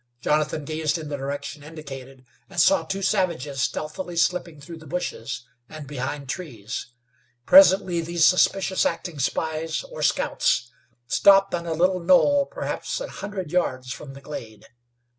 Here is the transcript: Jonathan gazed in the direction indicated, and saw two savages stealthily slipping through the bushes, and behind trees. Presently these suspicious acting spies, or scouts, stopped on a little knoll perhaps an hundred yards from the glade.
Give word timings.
Jonathan 0.19 0.65
gazed 0.65 0.97
in 0.97 1.09
the 1.09 1.15
direction 1.15 1.61
indicated, 1.61 2.25
and 2.49 2.59
saw 2.59 2.83
two 2.83 3.03
savages 3.03 3.61
stealthily 3.61 4.15
slipping 4.17 4.59
through 4.59 4.79
the 4.79 4.87
bushes, 4.87 5.45
and 5.69 5.85
behind 5.85 6.27
trees. 6.27 6.87
Presently 7.45 8.01
these 8.01 8.25
suspicious 8.25 8.83
acting 8.83 9.19
spies, 9.19 9.83
or 9.91 10.01
scouts, 10.01 10.71
stopped 11.05 11.53
on 11.53 11.67
a 11.67 11.73
little 11.73 11.99
knoll 11.99 12.47
perhaps 12.47 12.99
an 12.99 13.09
hundred 13.09 13.51
yards 13.51 13.93
from 13.93 14.15
the 14.15 14.21
glade. 14.21 14.65